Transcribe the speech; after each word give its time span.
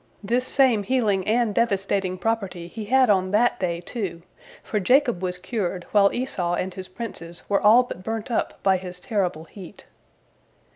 This 0.23 0.47
same 0.47 0.81
healing 0.81 1.27
and 1.27 1.53
devastating 1.53 2.17
property 2.17 2.67
he 2.67 2.85
had 2.85 3.07
on 3.11 3.29
that 3.29 3.59
day, 3.59 3.81
too, 3.81 4.23
for 4.63 4.79
Jacob 4.79 5.21
was 5.21 5.37
cured, 5.37 5.85
while 5.91 6.11
Esau 6.11 6.55
and 6.55 6.73
his 6.73 6.87
princes 6.87 7.43
were 7.47 7.61
all 7.61 7.83
but 7.83 8.01
burnt 8.01 8.31
up 8.31 8.63
by 8.63 8.77
his 8.77 8.99
terrible 8.99 9.43
heat. 9.43 9.85